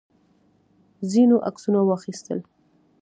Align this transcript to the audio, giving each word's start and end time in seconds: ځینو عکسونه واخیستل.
ځینو 1.11 1.35
عکسونه 1.49 1.79
واخیستل. 1.83 2.39